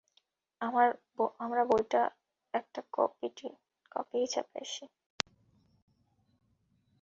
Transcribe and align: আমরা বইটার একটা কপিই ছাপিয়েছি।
আমরা 1.41 1.63
বইটার 1.69 2.07
একটা 2.53 2.81
কপিই 3.91 4.25
ছাপিয়েছি। 4.27 4.83